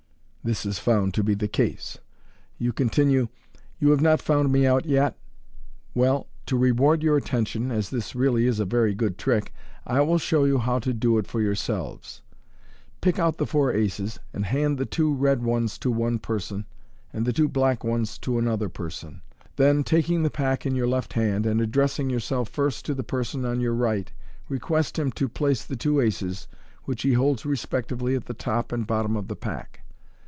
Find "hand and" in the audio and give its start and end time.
21.13-21.61